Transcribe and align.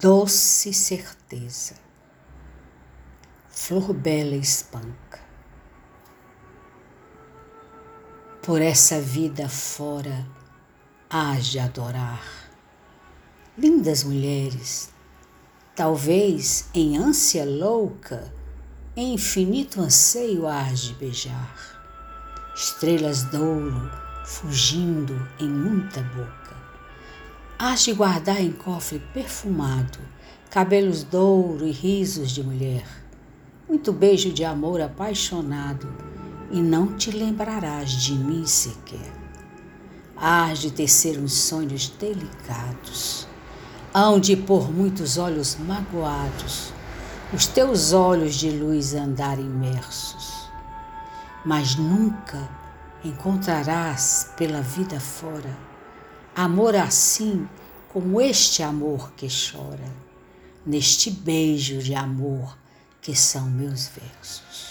doce 0.00 0.72
certeza. 0.72 1.74
Flor 3.50 3.92
bela 3.92 4.34
espanca. 4.34 5.20
Por 8.42 8.62
essa 8.62 8.98
vida 8.98 9.46
fora 9.46 10.26
hás 11.10 11.48
de 11.48 11.58
adorar. 11.58 12.24
Lindas 13.58 14.02
mulheres, 14.02 14.88
talvez 15.76 16.70
em 16.72 16.96
ânsia 16.96 17.44
louca, 17.44 18.32
em 18.96 19.12
infinito 19.12 19.82
anseio 19.82 20.46
hás 20.46 20.80
de 20.80 20.94
beijar. 20.94 21.54
Estrelas 22.54 23.24
d'ouro 23.24 23.90
fugindo 24.24 25.28
em 25.38 25.48
muita 25.48 26.02
boca. 26.04 26.49
Hás 27.62 27.82
de 27.82 27.92
guardar 27.92 28.40
em 28.40 28.52
cofre 28.52 28.98
perfumado 29.12 29.98
cabelos 30.48 31.02
d'ouro 31.02 31.66
e 31.66 31.70
risos 31.70 32.30
de 32.30 32.42
mulher. 32.42 32.86
Muito 33.68 33.92
beijo 33.92 34.32
de 34.32 34.42
amor 34.46 34.80
apaixonado 34.80 35.86
e 36.50 36.58
não 36.58 36.96
te 36.96 37.10
lembrarás 37.10 37.92
de 37.92 38.14
mim 38.14 38.46
sequer. 38.46 39.12
Hás 40.16 40.60
de 40.60 40.70
tecer 40.70 41.18
uns 41.18 41.34
sonhos 41.34 41.90
delicados, 41.90 43.28
hão 43.92 44.18
de 44.18 44.36
por 44.36 44.72
muitos 44.72 45.18
olhos 45.18 45.54
magoados 45.56 46.72
os 47.30 47.46
teus 47.46 47.92
olhos 47.92 48.36
de 48.36 48.48
luz 48.52 48.94
andar 48.94 49.38
imersos, 49.38 50.50
mas 51.44 51.76
nunca 51.76 52.48
encontrarás 53.04 54.32
pela 54.34 54.62
vida 54.62 54.98
fora 54.98 55.68
amor 56.34 56.76
assim 56.76 57.48
como 57.88 58.20
este 58.20 58.62
amor 58.62 59.12
que 59.16 59.26
chora, 59.26 59.92
neste 60.64 61.10
beijo 61.10 61.78
de 61.78 61.94
amor 61.94 62.56
que 63.00 63.16
são 63.16 63.50
meus 63.50 63.88
versos. 63.88 64.69